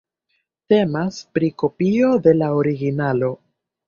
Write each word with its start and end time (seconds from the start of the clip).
Temas 0.73 1.19
pri 1.37 1.49
kopio 1.63 2.09
de 2.29 2.33
la 2.39 2.47
originalo. 2.63 3.31